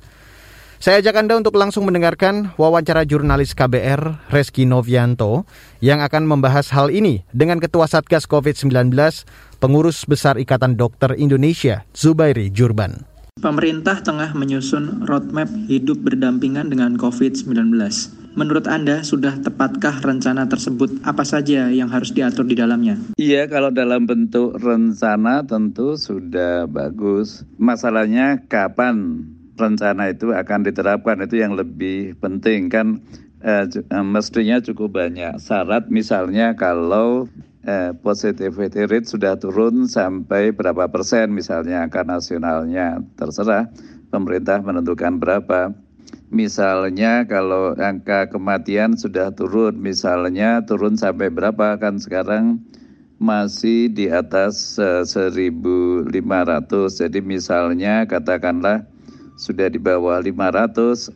Saya 0.77 1.01
ajak 1.01 1.17
Anda 1.17 1.41
untuk 1.41 1.57
langsung 1.57 1.89
mendengarkan 1.89 2.53
wawancara 2.61 3.09
jurnalis 3.09 3.57
KBR 3.57 4.29
Reski 4.29 4.69
Novianto 4.69 5.49
yang 5.81 6.05
akan 6.05 6.29
membahas 6.29 6.69
hal 6.77 6.93
ini 6.93 7.25
dengan 7.33 7.65
Ketua 7.65 7.89
Satgas 7.89 8.29
COVID-19, 8.29 8.93
Pengurus 9.57 10.05
Besar 10.05 10.37
Ikatan 10.37 10.77
Dokter 10.77 11.17
Indonesia, 11.17 11.89
Zubairi 11.97 12.53
Jurban. 12.53 13.09
Pemerintah 13.41 14.05
tengah 14.05 14.37
menyusun 14.37 15.09
roadmap 15.09 15.49
hidup 15.65 15.97
berdampingan 16.05 16.69
dengan 16.69 17.01
COVID-19. 17.01 17.73
Menurut 18.37 18.69
Anda, 18.69 19.01
sudah 19.01 19.41
tepatkah 19.41 20.05
rencana 20.05 20.45
tersebut? 20.45 21.01
Apa 21.09 21.25
saja 21.25 21.73
yang 21.73 21.89
harus 21.89 22.13
diatur 22.13 22.45
di 22.45 22.53
dalamnya? 22.53 23.01
Iya, 23.17 23.49
kalau 23.49 23.73
dalam 23.73 24.05
bentuk 24.05 24.61
rencana 24.61 25.41
tentu 25.49 25.97
sudah 25.97 26.69
bagus. 26.69 27.49
Masalahnya 27.57 28.45
kapan 28.45 29.25
rencana 29.57 30.13
itu 30.13 30.31
akan 30.37 30.61
diterapkan 30.69 31.25
itu 31.25 31.41
yang 31.41 31.57
lebih 31.57 32.15
penting 32.21 32.69
kan? 32.69 33.01
Eh, 33.45 33.69
eh, 33.69 34.05
mestinya 34.07 34.61
cukup 34.61 34.97
banyak 35.01 35.37
syarat. 35.41 35.89
Misalnya 35.93 36.57
kalau 36.57 37.29
eh, 37.67 37.93
positivity 38.01 38.87
rate 38.87 39.11
sudah 39.11 39.37
turun 39.37 39.91
sampai 39.91 40.55
berapa 40.55 40.87
persen 40.89 41.35
misalnya 41.35 41.83
angka 41.83 42.07
nasionalnya 42.07 43.03
terserah 43.19 43.69
pemerintah 44.09 44.63
menentukan 44.63 45.19
berapa. 45.19 45.75
Misalnya 46.31 47.23
kalau 47.27 47.75
angka 47.79 48.31
kematian 48.31 48.99
sudah 48.99 49.31
turun 49.35 49.79
misalnya 49.79 50.63
turun 50.67 50.99
sampai 50.99 51.31
berapa 51.31 51.79
kan 51.79 52.03
sekarang 52.03 52.59
masih 53.17 53.89
di 53.89 54.13
atas 54.13 54.77
uh, 54.77 55.01
eh, 55.07 55.49
1.500 55.49 56.13
jadi 57.01 57.19
misalnya 57.25 58.05
katakanlah 58.05 58.85
sudah 59.37 59.69
di 59.69 59.79
bawah 59.79 60.19
500. 60.21 61.13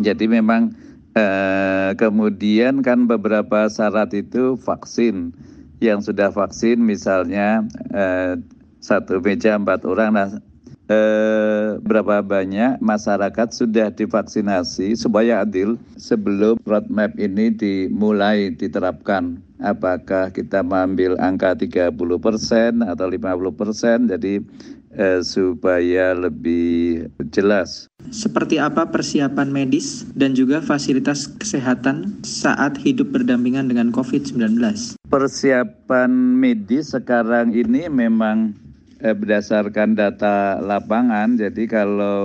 Jadi 0.00 0.24
memang 0.26 0.72
eh, 1.14 1.92
kemudian 1.94 2.80
kan 2.80 3.04
beberapa 3.04 3.68
syarat 3.68 4.12
itu 4.16 4.56
vaksin. 4.58 5.32
Yang 5.80 6.12
sudah 6.12 6.28
vaksin 6.28 6.80
misalnya 6.84 7.64
eh, 7.92 8.36
satu 8.80 9.20
meja 9.20 9.56
empat 9.56 9.84
orang. 9.84 10.10
Nah 10.16 10.28
eh, 10.90 11.78
berapa 11.78 12.20
banyak 12.20 12.82
masyarakat 12.82 13.48
sudah 13.54 13.94
divaksinasi 13.94 14.98
supaya 14.98 15.46
adil 15.46 15.78
sebelum 15.94 16.58
roadmap 16.66 17.14
ini 17.16 17.54
dimulai 17.54 18.50
diterapkan? 18.56 19.38
Apakah 19.60 20.32
kita 20.32 20.64
mengambil 20.64 21.20
angka 21.20 21.52
30% 21.52 21.92
atau 22.80 23.06
50% 23.06 24.08
jadi 24.08 24.40
eh, 24.94 25.22
supaya 25.22 26.14
lebih 26.16 27.06
jelas. 27.30 27.86
Seperti 28.10 28.58
apa 28.58 28.88
persiapan 28.90 29.52
medis 29.52 30.08
dan 30.16 30.34
juga 30.34 30.58
fasilitas 30.58 31.30
kesehatan 31.38 32.24
saat 32.26 32.80
hidup 32.80 33.14
berdampingan 33.14 33.70
dengan 33.70 33.94
COVID-19? 33.94 34.58
Persiapan 35.10 36.10
medis 36.38 36.96
sekarang 36.96 37.54
ini 37.54 37.86
memang 37.86 38.54
eh, 38.98 39.14
berdasarkan 39.14 39.94
data 39.94 40.58
lapangan, 40.58 41.38
jadi 41.38 41.62
kalau 41.70 42.20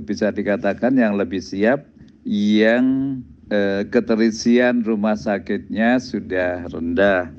bisa 0.00 0.32
dikatakan 0.32 0.96
yang 0.96 1.18
lebih 1.18 1.42
siap, 1.42 1.84
yang 2.26 3.18
eh, 3.52 3.86
keterisian 3.86 4.82
rumah 4.82 5.14
sakitnya 5.14 6.02
sudah 6.02 6.66
rendah 6.70 7.30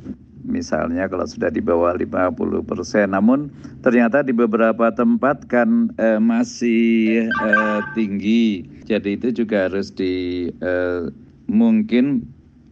misalnya 0.48 1.06
kalau 1.12 1.27
sudah 1.27 1.51
di 1.51 1.60
bawah 1.60 1.94
50 1.94 2.63
persen. 2.63 3.12
Namun 3.12 3.51
ternyata 3.84 4.24
di 4.24 4.32
beberapa 4.32 4.89
tempat 4.89 5.46
kan 5.51 5.92
eh, 6.00 6.18
masih 6.18 7.27
eh, 7.27 7.80
tinggi. 7.94 8.63
Jadi 8.88 9.20
itu 9.20 9.44
juga 9.44 9.68
harus 9.68 9.92
di 9.92 10.48
eh, 10.63 11.12
mungkin 11.51 12.24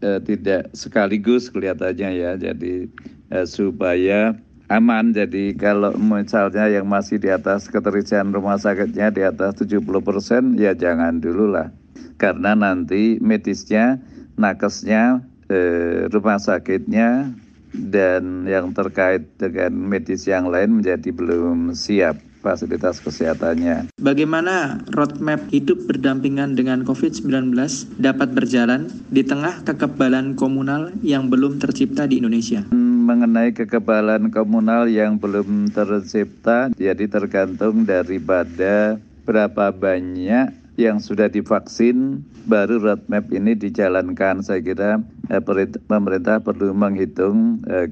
eh, 0.01 0.23
tidak 0.23 0.71
sekaligus 0.71 1.51
kelihatannya 1.51 2.09
ya. 2.15 2.31
Jadi 2.39 2.87
eh, 3.35 3.45
supaya 3.45 4.33
aman. 4.71 5.11
Jadi 5.11 5.53
kalau 5.59 5.93
misalnya 5.99 6.71
yang 6.71 6.87
masih 6.87 7.19
di 7.19 7.29
atas 7.29 7.67
keterisian 7.67 8.31
rumah 8.31 8.57
sakitnya 8.57 9.11
di 9.11 9.21
atas 9.21 9.59
70 9.59 9.83
persen 10.01 10.55
ya 10.55 10.71
jangan 10.73 11.19
dulu 11.19 11.51
lah. 11.51 11.69
Karena 12.15 12.55
nanti 12.55 13.19
medisnya, 13.19 13.99
nakesnya, 14.39 15.19
eh, 15.51 16.07
rumah 16.09 16.39
sakitnya 16.39 17.35
dan 17.75 18.47
yang 18.47 18.71
terkait 18.71 19.27
dengan 19.35 19.75
medis 19.75 20.23
yang 20.25 20.47
lain 20.47 20.79
menjadi 20.79 21.11
belum 21.11 21.75
siap 21.75 22.17
fasilitas 22.45 23.01
kesehatannya. 23.01 23.89
Bagaimana 23.97 24.85
roadmap 24.93 25.49
hidup 25.49 25.89
berdampingan 25.89 26.53
dengan 26.53 26.85
COVID-19 26.85 27.57
dapat 27.97 28.29
berjalan 28.37 28.85
di 29.09 29.25
tengah 29.25 29.65
kekebalan 29.65 30.37
komunal 30.37 30.93
yang 31.01 31.33
belum 31.33 31.57
tercipta 31.57 32.05
di 32.05 32.21
Indonesia? 32.21 32.61
Mengenai 32.69 33.49
kekebalan 33.57 34.29
komunal 34.29 34.85
yang 34.85 35.17
belum 35.17 35.73
tercipta, 35.73 36.69
jadi 36.77 37.09
tergantung 37.09 37.81
daripada 37.89 39.01
berapa 39.25 39.73
banyak 39.73 40.64
yang 40.75 40.99
sudah 40.99 41.31
divaksin 41.31 42.23
baru 42.47 42.79
roadmap 42.83 43.31
ini 43.31 43.55
dijalankan. 43.55 44.43
Saya 44.43 44.59
kira 44.59 44.99
eh, 45.31 45.41
pemerintah 45.87 46.43
perlu 46.43 46.75
menghitung 46.75 47.63
eh, 47.67 47.91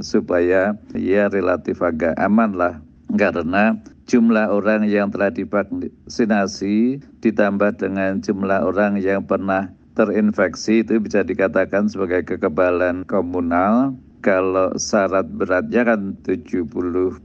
supaya 0.00 0.78
ya 0.94 1.26
relatif 1.30 1.82
agak 1.82 2.14
aman 2.18 2.54
lah. 2.54 2.74
Karena 3.14 3.78
jumlah 4.10 4.50
orang 4.50 4.86
yang 4.86 5.10
telah 5.10 5.30
divaksinasi 5.30 7.02
ditambah 7.22 7.70
dengan 7.78 8.18
jumlah 8.22 8.66
orang 8.66 8.98
yang 8.98 9.22
pernah 9.26 9.70
terinfeksi 9.94 10.82
itu 10.82 10.98
bisa 10.98 11.22
dikatakan 11.22 11.86
sebagai 11.86 12.26
kekebalan 12.26 13.06
komunal. 13.06 13.94
Kalau 14.24 14.72
syarat 14.80 15.28
beratnya 15.36 15.84
kan 15.84 16.16
70 16.24 16.72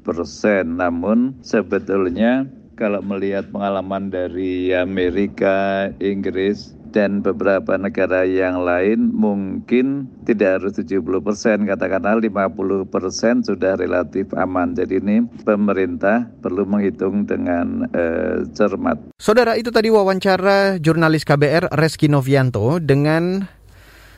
persen. 0.03 0.75
Namun 0.75 1.39
sebetulnya 1.39 2.43
kalau 2.79 3.03
melihat 3.03 3.51
pengalaman 3.51 4.07
dari 4.07 4.71
Amerika, 4.71 5.91
Inggris, 5.99 6.71
dan 6.89 7.21
beberapa 7.21 7.77
negara 7.77 8.25
yang 8.25 8.65
lain 8.65 9.13
mungkin 9.13 10.09
tidak 10.25 10.63
harus 10.63 10.73
70 10.79 11.03
persen, 11.21 11.67
katakanlah 11.67 12.17
50 12.17 12.87
persen 12.89 13.43
sudah 13.43 13.77
relatif 13.77 14.31
aman. 14.33 14.73
Jadi 14.73 14.97
ini 14.97 15.27
pemerintah 15.43 16.31
perlu 16.41 16.65
menghitung 16.65 17.27
dengan 17.27 17.85
uh, 17.93 18.47
cermat. 18.55 19.13
Saudara 19.21 19.59
itu 19.59 19.69
tadi 19.69 19.93
wawancara 19.93 20.81
jurnalis 20.81 21.27
KBR 21.27 21.75
Reski 21.75 22.09
Novianto 22.09 22.81
dengan 22.81 23.45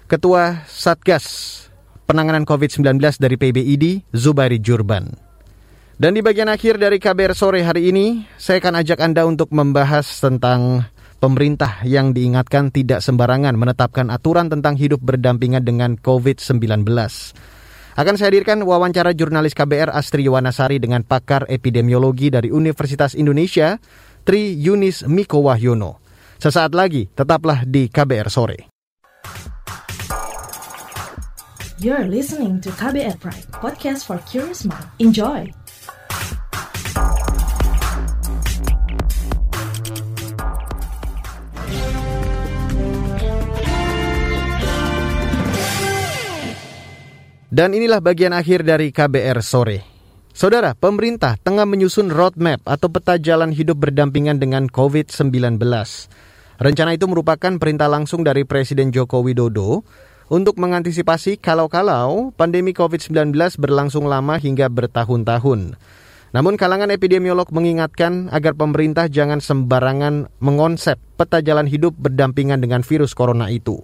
Ketua 0.07 0.63
Satgas 0.69 1.57
Penanganan 2.11 2.43
COVID-19 2.43 2.99
dari 3.23 3.39
PBID, 3.39 4.11
Zubairi 4.11 4.59
Jurban. 4.59 5.30
Dan 6.01 6.17
di 6.17 6.25
bagian 6.25 6.49
akhir 6.49 6.81
dari 6.81 6.97
KBR 6.97 7.37
sore 7.37 7.61
hari 7.61 7.93
ini, 7.93 8.25
saya 8.33 8.57
akan 8.57 8.73
ajak 8.81 9.05
Anda 9.05 9.21
untuk 9.21 9.53
membahas 9.53 10.09
tentang 10.17 10.89
pemerintah 11.21 11.85
yang 11.85 12.09
diingatkan 12.09 12.73
tidak 12.73 13.05
sembarangan 13.05 13.53
menetapkan 13.53 14.09
aturan 14.09 14.49
tentang 14.49 14.81
hidup 14.81 14.97
berdampingan 14.97 15.61
dengan 15.61 15.93
COVID-19. 16.01 16.89
Akan 18.01 18.17
saya 18.17 18.33
hadirkan 18.33 18.65
wawancara 18.65 19.13
jurnalis 19.13 19.53
KBR 19.53 19.93
Astri 19.93 20.25
Wanasari 20.25 20.81
dengan 20.81 21.05
pakar 21.05 21.45
epidemiologi 21.45 22.33
dari 22.33 22.49
Universitas 22.49 23.13
Indonesia, 23.13 23.77
Tri 24.25 24.57
Yunis 24.57 25.05
Miko 25.05 25.45
Wahyono. 25.45 26.01
Sesaat 26.41 26.73
lagi, 26.73 27.13
tetaplah 27.13 27.61
di 27.61 27.93
KBR 27.93 28.33
Sore. 28.33 28.73
You're 31.77 32.09
listening 32.09 32.57
to 32.65 32.73
KBR 32.73 33.21
Pride, 33.21 33.45
podcast 33.53 34.09
for 34.09 34.17
curious 34.25 34.65
mind. 34.65 34.89
Enjoy! 34.97 35.60
Dan 47.51 47.75
inilah 47.75 47.99
bagian 47.99 48.31
akhir 48.31 48.63
dari 48.63 48.95
KBR 48.95 49.43
sore. 49.43 49.83
Saudara, 50.31 50.71
pemerintah 50.71 51.35
tengah 51.35 51.67
menyusun 51.67 52.07
roadmap 52.07 52.63
atau 52.63 52.87
peta 52.87 53.19
jalan 53.19 53.51
hidup 53.51 53.75
berdampingan 53.75 54.39
dengan 54.39 54.71
COVID-19. 54.71 55.59
Rencana 56.63 56.95
itu 56.95 57.05
merupakan 57.11 57.51
perintah 57.59 57.91
langsung 57.91 58.23
dari 58.23 58.47
Presiden 58.47 58.95
Joko 58.95 59.19
Widodo 59.19 59.83
untuk 60.31 60.63
mengantisipasi 60.63 61.43
kalau-kalau 61.43 62.31
pandemi 62.39 62.71
COVID-19 62.71 63.35
berlangsung 63.59 64.07
lama 64.07 64.39
hingga 64.39 64.71
bertahun-tahun. 64.71 65.75
Namun 66.31 66.55
kalangan 66.55 66.87
epidemiolog 66.87 67.51
mengingatkan 67.51 68.31
agar 68.31 68.55
pemerintah 68.55 69.11
jangan 69.11 69.43
sembarangan 69.43 70.31
mengonsep 70.39 70.95
peta 71.19 71.43
jalan 71.43 71.67
hidup 71.67 71.99
berdampingan 71.99 72.63
dengan 72.63 72.79
virus 72.79 73.11
corona 73.11 73.51
itu. 73.51 73.83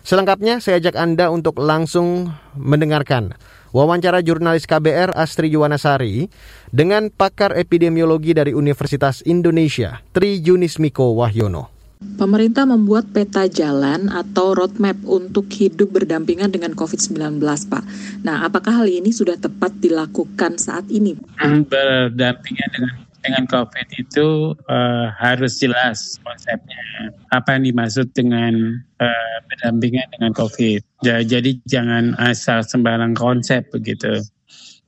Selengkapnya 0.00 0.64
saya 0.64 0.80
ajak 0.80 0.96
Anda 0.96 1.28
untuk 1.28 1.60
langsung 1.60 2.32
mendengarkan 2.56 3.36
wawancara 3.76 4.24
jurnalis 4.24 4.64
KBR 4.64 5.12
Astri 5.12 5.52
Yuwanasari 5.52 6.32
dengan 6.72 7.12
pakar 7.12 7.52
epidemiologi 7.52 8.32
dari 8.32 8.56
Universitas 8.56 9.20
Indonesia, 9.28 10.00
Tri 10.16 10.40
Yunismiko 10.40 11.12
Wahyono. 11.20 11.68
Pemerintah 12.00 12.64
membuat 12.64 13.12
peta 13.12 13.44
jalan 13.44 14.08
atau 14.08 14.56
roadmap 14.56 14.96
untuk 15.04 15.52
hidup 15.52 15.92
berdampingan 15.92 16.48
dengan 16.48 16.72
COVID-19, 16.72 17.36
Pak. 17.44 17.84
Nah, 18.24 18.48
apakah 18.48 18.80
hal 18.80 18.88
ini 18.88 19.12
sudah 19.12 19.36
tepat 19.36 19.76
dilakukan 19.84 20.56
saat 20.56 20.88
ini? 20.88 21.12
Berdampingan 21.36 22.68
dengan 22.72 23.09
dengan 23.20 23.44
COVID 23.48 23.86
itu 24.00 24.56
uh, 24.68 25.06
harus 25.20 25.60
jelas 25.60 26.16
konsepnya. 26.24 26.80
Apa 27.32 27.56
yang 27.56 27.68
dimaksud 27.72 28.12
dengan 28.16 28.80
uh, 29.00 29.36
berdampingan 29.48 30.08
dengan 30.16 30.32
COVID. 30.32 30.80
Jadi 31.04 31.60
jangan 31.68 32.16
asal 32.16 32.64
sembarang 32.64 33.12
konsep 33.16 33.68
begitu. 33.72 34.24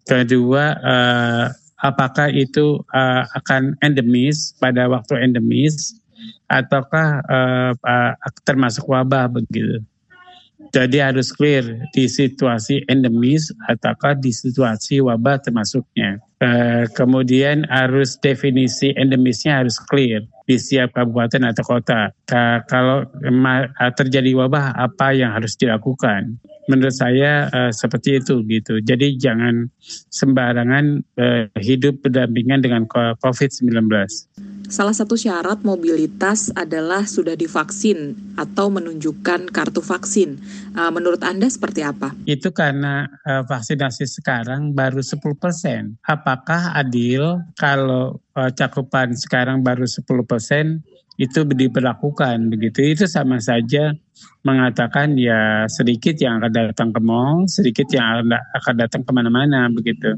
Kedua, 0.09 0.77
uh, 0.81 1.47
apakah 1.83 2.33
itu 2.33 2.81
uh, 2.90 3.23
akan 3.38 3.79
endemis 3.85 4.57
pada 4.59 4.88
waktu 4.88 5.18
endemis 5.23 5.99
ataukah 6.47 7.23
uh, 7.27 7.73
uh, 7.75 8.12
termasuk 8.47 8.87
wabah 8.87 9.29
begitu. 9.29 9.83
Jadi 10.73 11.05
harus 11.05 11.29
clear 11.37 11.85
di 11.93 12.09
situasi 12.09 12.81
endemis 12.89 13.53
ataukah 13.69 14.17
di 14.17 14.33
situasi 14.33 15.05
wabah 15.05 15.45
termasuknya. 15.45 16.17
Uh, 16.41 16.89
kemudian 16.97 17.69
harus 17.69 18.19
definisi 18.19 18.91
endemisnya 18.99 19.63
harus 19.63 19.79
clear 19.79 20.27
di 20.49 20.57
setiap 20.59 20.97
kabupaten 20.97 21.53
atau 21.53 21.77
kota. 21.77 22.11
Uh, 22.33 22.59
kalau 22.67 23.05
terjadi 24.01 24.33
wabah 24.33 24.73
apa 24.75 25.13
yang 25.13 25.37
harus 25.37 25.55
dilakukan? 25.61 26.41
Menurut 26.73 26.97
saya 26.97 27.53
uh, 27.53 27.69
seperti 27.69 28.25
itu 28.25 28.41
gitu. 28.49 28.81
Jadi 28.81 29.21
jangan 29.21 29.69
sembarangan 30.09 31.05
uh, 31.21 31.53
hidup 31.61 32.01
berdampingan 32.01 32.65
dengan 32.65 32.89
COVID-19. 33.21 33.93
Salah 34.73 34.97
satu 34.97 35.21
syarat 35.21 35.61
mobilitas 35.69 36.49
adalah 36.57 37.05
sudah 37.05 37.37
divaksin 37.37 38.17
atau 38.41 38.73
menunjukkan 38.73 39.53
kartu 39.53 39.85
vaksin. 39.85 40.41
Uh, 40.73 40.89
menurut 40.89 41.21
Anda 41.21 41.53
seperti 41.53 41.85
apa? 41.85 42.17
Itu 42.25 42.57
karena 42.57 43.05
uh, 43.29 43.45
vaksinasi 43.45 44.09
sekarang 44.09 44.73
baru 44.73 45.05
10 45.05 45.21
persen. 45.37 46.01
Apakah 46.09 46.73
adil 46.73 47.45
kalau 47.61 48.17
uh, 48.33 48.49
cakupan 48.49 49.13
sekarang 49.13 49.61
baru 49.61 49.85
10 49.85 50.09
persen 50.25 50.81
itu 51.21 51.45
diberlakukan 51.45 52.49
begitu? 52.49 52.97
Itu 52.97 53.05
sama 53.05 53.45
saja 53.45 53.93
mengatakan 54.41 55.21
ya 55.21 55.69
sedikit 55.69 56.17
yang 56.17 56.41
akan 56.41 56.73
datang 56.73 56.97
ke 56.97 57.01
mall, 57.05 57.45
sedikit 57.45 57.93
yang 57.93 58.25
akan 58.57 58.75
datang 58.81 59.05
ke 59.05 59.13
mana-mana 59.13 59.69
begitu 59.69 60.17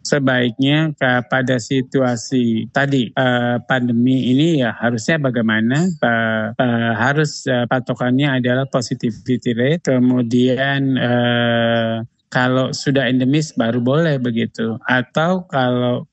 sebaiknya 0.00 0.90
pada 1.30 1.62
situasi 1.62 2.66
tadi 2.74 3.14
uh, 3.14 3.62
pandemi 3.66 4.32
ini 4.34 4.64
ya 4.64 4.74
harusnya 4.74 5.22
bagaimana? 5.22 5.86
Uh, 6.02 6.46
uh, 6.58 6.92
harus 6.98 7.46
uh, 7.46 7.68
patokannya 7.70 8.42
adalah 8.42 8.66
positivity 8.66 9.54
rate 9.54 9.86
kemudian 9.86 10.98
uh, 10.98 12.02
kalau 12.30 12.70
sudah 12.70 13.10
endemis 13.10 13.52
baru 13.54 13.82
boleh 13.82 14.16
begitu. 14.22 14.78
Atau 14.86 15.44
kalau 15.50 16.06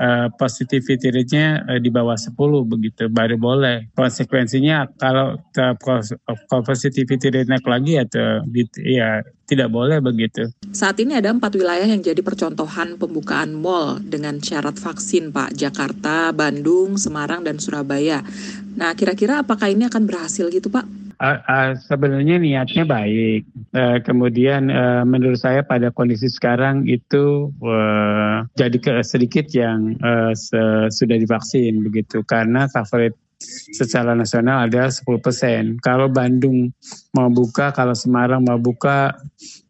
uh, 0.00 0.28
positivity 0.34 1.08
rate-nya 1.12 1.64
uh, 1.66 1.80
di 1.80 1.88
bawah 1.92 2.16
10 2.16 2.32
begitu 2.66 3.08
baru 3.08 3.36
boleh. 3.40 3.92
Konsekuensinya 3.96 4.90
kalau 4.98 5.38
positivity 6.64 7.32
rate 7.32 7.48
naik 7.48 7.66
lagi 7.66 8.00
atau 8.00 8.44
gitu, 8.50 8.78
ya 8.84 9.22
tidak 9.46 9.70
boleh 9.70 10.02
begitu. 10.02 10.50
Saat 10.74 10.98
ini 10.98 11.14
ada 11.14 11.30
empat 11.30 11.54
wilayah 11.54 11.86
yang 11.86 12.02
jadi 12.02 12.18
percontohan 12.20 12.98
pembukaan 12.98 13.54
mall 13.54 14.02
dengan 14.02 14.42
syarat 14.42 14.76
vaksin 14.76 15.30
Pak. 15.30 15.54
Jakarta, 15.54 16.34
Bandung, 16.34 16.98
Semarang, 16.98 17.46
dan 17.46 17.62
Surabaya. 17.62 18.26
Nah 18.76 18.92
kira-kira 18.98 19.40
apakah 19.46 19.70
ini 19.70 19.86
akan 19.86 20.04
berhasil 20.04 20.50
gitu 20.50 20.68
Pak? 20.68 21.05
Sebenarnya 21.88 22.36
niatnya 22.36 22.84
baik. 22.84 23.48
Uh, 23.72 23.98
kemudian 24.04 24.68
uh, 24.68 25.02
menurut 25.08 25.40
saya 25.40 25.64
pada 25.64 25.88
kondisi 25.88 26.28
sekarang 26.28 26.84
itu 26.84 27.48
uh, 27.64 28.44
jadi 28.56 29.00
sedikit 29.00 29.48
yang 29.52 29.96
sudah 30.92 31.16
divaksin 31.16 31.80
begitu 31.80 32.20
karena 32.28 32.68
coverage 32.68 33.16
secara 33.72 34.16
nasional 34.16 34.68
ada 34.68 34.88
10 34.88 35.04
persen. 35.20 35.62
Kalau 35.80 36.08
Bandung 36.08 36.72
mau 37.12 37.28
buka, 37.28 37.72
kalau 37.72 37.92
Semarang 37.92 38.44
mau 38.44 38.56
buka, 38.56 39.16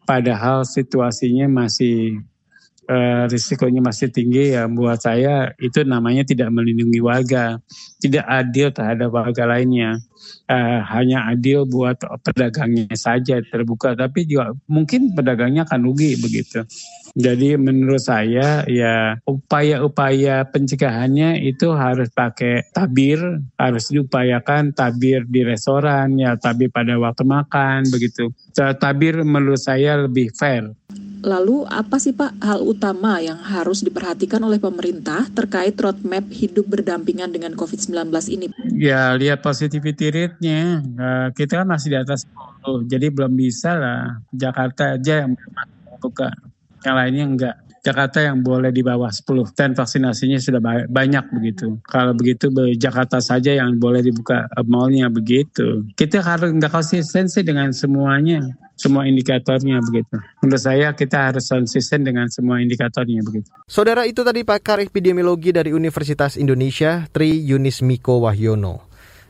padahal 0.06 0.62
situasinya 0.62 1.50
masih 1.50 2.22
uh, 2.86 3.26
risikonya 3.26 3.82
masih 3.82 4.08
tinggi 4.14 4.54
ya 4.54 4.70
buat 4.70 5.02
saya 5.02 5.52
itu 5.58 5.82
namanya 5.82 6.22
tidak 6.22 6.48
melindungi 6.54 7.02
warga, 7.02 7.58
tidak 7.98 8.24
adil 8.26 8.70
terhadap 8.70 9.10
warga 9.10 9.44
lainnya. 9.46 9.98
Uh, 10.46 10.78
hanya 10.94 11.26
adil 11.34 11.66
buat 11.66 11.98
pedagangnya 12.22 12.94
saja 12.94 13.42
terbuka, 13.42 13.98
tapi 13.98 14.30
juga 14.30 14.54
mungkin 14.70 15.10
pedagangnya 15.10 15.66
akan 15.66 15.90
rugi 15.90 16.14
begitu. 16.22 16.62
Jadi 17.18 17.58
menurut 17.58 17.98
saya 17.98 18.62
ya 18.70 19.18
upaya-upaya 19.26 20.46
pencegahannya 20.46 21.42
itu 21.42 21.74
harus 21.74 22.14
pakai 22.14 22.62
tabir, 22.70 23.18
harus 23.58 23.90
diupayakan 23.90 24.70
tabir 24.70 25.26
di 25.26 25.42
restoran 25.42 26.14
ya, 26.14 26.38
tabir 26.38 26.70
pada 26.70 26.94
waktu 26.94 27.26
makan 27.26 27.90
begitu. 27.90 28.30
Tabir 28.54 29.26
menurut 29.26 29.58
saya 29.58 30.06
lebih 30.06 30.30
fair 30.30 30.70
Lalu 31.24 31.64
apa 31.68 31.96
sih 31.96 32.12
Pak 32.12 32.40
hal 32.40 32.60
utama 32.60 33.20
yang 33.20 33.40
harus 33.40 33.80
diperhatikan 33.80 34.40
oleh 34.44 34.60
pemerintah 34.60 35.28
terkait 35.32 35.76
roadmap 35.76 36.28
hidup 36.28 36.68
berdampingan 36.68 37.32
dengan 37.32 37.52
COVID-19 37.56 38.12
ini? 38.32 38.46
Ya 38.76 39.12
lihat 39.16 39.40
positivity 39.40 40.12
rate-nya, 40.12 40.84
uh, 40.96 41.28
kita 41.32 41.64
kan 41.64 41.68
masih 41.68 41.96
di 41.96 41.98
atas 41.98 42.28
10, 42.64 42.86
jadi 42.86 43.06
belum 43.10 43.32
bisa 43.32 43.76
lah 43.76 44.00
Jakarta 44.30 44.96
aja 44.98 45.24
yang 45.26 45.32
buka, 45.98 46.30
yang 46.84 46.94
lainnya 46.94 47.24
enggak. 47.24 47.56
Jakarta 47.86 48.18
yang 48.18 48.42
boleh 48.42 48.74
di 48.74 48.82
bawah 48.82 49.06
10 49.06 49.54
dan 49.54 49.78
vaksinasinya 49.78 50.42
sudah 50.42 50.58
banyak 50.90 51.24
begitu. 51.30 51.78
Kalau 51.86 52.18
begitu 52.18 52.50
Jakarta 52.74 53.22
saja 53.22 53.54
yang 53.54 53.78
boleh 53.78 54.02
dibuka 54.02 54.50
eh, 54.50 54.66
malnya 54.66 55.06
begitu. 55.06 55.86
Kita 55.94 56.18
harus 56.18 56.50
nggak 56.50 56.74
konsistensi 56.74 57.46
dengan 57.46 57.70
semuanya 57.70 58.42
semua 58.74 59.06
indikatornya 59.06 59.78
begitu. 59.86 60.18
Menurut 60.42 60.62
saya 60.66 60.90
kita 60.98 61.30
harus 61.30 61.46
konsisten 61.46 62.02
dengan 62.02 62.26
semua 62.26 62.58
indikatornya 62.58 63.22
begitu. 63.22 63.48
Saudara 63.70 64.02
itu 64.04 64.26
tadi 64.26 64.42
pakar 64.42 64.82
epidemiologi 64.82 65.54
dari 65.54 65.70
Universitas 65.70 66.34
Indonesia 66.34 67.06
Tri 67.14 67.38
Yunis 67.38 67.86
Miko 67.86 68.18
Wahyono. 68.26 68.82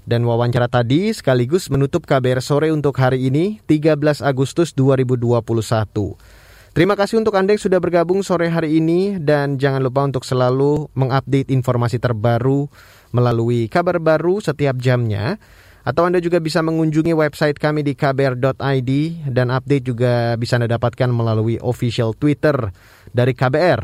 Dan 0.07 0.23
wawancara 0.23 0.71
tadi 0.71 1.11
sekaligus 1.11 1.67
menutup 1.67 2.07
KBR 2.07 2.39
sore 2.39 2.71
untuk 2.71 2.95
hari 2.95 3.27
ini 3.27 3.59
13 3.67 4.23
Agustus 4.23 4.71
2021. 4.73 6.46
Terima 6.77 6.93
kasih 6.93 7.25
untuk 7.25 7.33
Anda 7.33 7.57
yang 7.57 7.63
sudah 7.65 7.81
bergabung 7.81 8.21
sore 8.21 8.53
hari 8.53 8.85
ini 8.85 9.17
dan 9.17 9.57
jangan 9.57 9.81
lupa 9.81 10.05
untuk 10.05 10.29
selalu 10.29 10.93
mengupdate 10.93 11.49
informasi 11.49 11.97
terbaru 11.97 12.69
melalui 13.17 13.65
kabar 13.73 13.97
baru 13.97 14.45
setiap 14.45 14.77
jamnya 14.77 15.41
atau 15.89 16.05
Anda 16.05 16.21
juga 16.21 16.37
bisa 16.37 16.61
mengunjungi 16.61 17.17
website 17.17 17.57
kami 17.57 17.81
di 17.81 17.97
kbr.id 17.97 18.91
dan 19.25 19.49
update 19.49 19.89
juga 19.89 20.37
bisa 20.37 20.61
Anda 20.61 20.69
dapatkan 20.77 21.09
melalui 21.09 21.57
official 21.65 22.13
Twitter 22.13 22.69
dari 23.09 23.33
KBR, 23.33 23.81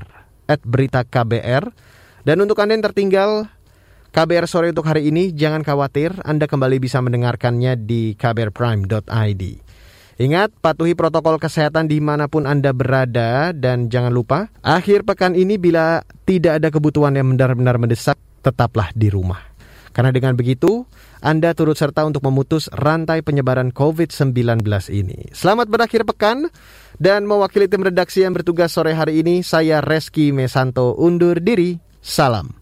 at 0.53 0.61
berita 0.61 1.09
KBR. 1.09 1.73
Dan 2.29 2.45
untuk 2.45 2.61
Anda 2.61 2.77
yang 2.77 2.85
tertinggal, 2.85 3.49
KBR 4.13 4.45
sore 4.45 4.69
untuk 4.69 4.85
hari 4.85 5.09
ini, 5.09 5.33
jangan 5.33 5.65
khawatir, 5.65 6.13
Anda 6.29 6.45
kembali 6.45 6.77
bisa 6.77 7.01
mendengarkannya 7.01 7.73
di 7.89 8.13
kbrprime.id. 8.21 9.72
Ingat, 10.21 10.53
patuhi 10.61 10.93
protokol 10.93 11.41
kesehatan 11.41 11.89
di 11.89 12.01
mana 12.01 12.29
pun 12.29 12.45
Anda 12.45 12.77
berada 12.77 13.57
dan 13.57 13.89
jangan 13.89 14.13
lupa, 14.13 14.53
akhir 14.61 15.09
pekan 15.09 15.33
ini 15.33 15.57
bila 15.57 16.05
tidak 16.29 16.61
ada 16.61 16.69
kebutuhan 16.69 17.17
yang 17.17 17.33
benar-benar 17.33 17.81
mendesak, 17.81 18.21
tetaplah 18.45 18.93
di 18.93 19.09
rumah. 19.09 19.41
Karena 19.93 20.09
dengan 20.09 20.33
begitu, 20.33 20.89
anda 21.21 21.53
turut 21.55 21.77
serta 21.77 22.03
untuk 22.03 22.25
memutus 22.25 22.67
rantai 22.73 23.21
penyebaran 23.23 23.71
COVID-19 23.71 24.65
ini. 24.91 25.31
Selamat 25.31 25.69
berakhir 25.69 26.03
pekan 26.09 26.49
dan 26.97 27.29
mewakili 27.29 27.69
tim 27.69 27.85
redaksi 27.85 28.25
yang 28.25 28.33
bertugas 28.35 28.73
sore 28.73 28.97
hari 28.97 29.21
ini, 29.21 29.45
saya 29.45 29.85
Reski 29.85 30.33
Mesanto 30.33 30.97
undur 30.97 31.39
diri. 31.39 31.79
Salam. 32.03 32.62